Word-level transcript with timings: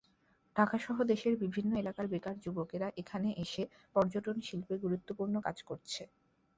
ঢাকাসহ 0.55 0.97
দেশের 1.11 1.33
বিভিন্ন 1.43 1.71
এলাকার 1.77 2.05
বেকার 2.07 2.35
যুবকেরা 2.39 2.87
এখানে 3.01 3.29
এসে 3.43 3.63
পর্যটনশিল্পে 3.95 4.75
গুরুত্বপূর্ণ 4.83 5.35
কাজ 5.45 5.57
করছে। 5.69 6.01